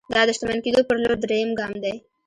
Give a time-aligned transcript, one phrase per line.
[0.13, 1.95] دا د شتمن کېدو پر لور درېيم ګام دی.